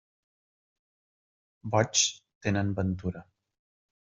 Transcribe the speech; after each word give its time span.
Boigs 1.75 2.07
tenen 2.47 2.75
ventura. 2.81 3.25